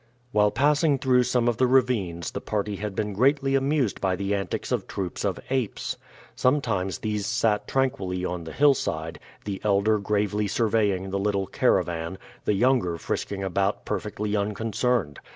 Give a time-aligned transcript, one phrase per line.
[0.31, 4.33] While passing through some of the ravines the party had been greatly amused by the
[4.33, 5.95] antics of troops of apes.
[6.35, 12.53] Sometimes these sat tranquilly on the hillside, the elder gravely surveying the little caravan, the
[12.55, 15.19] younger frisking about perfectly unconcerned.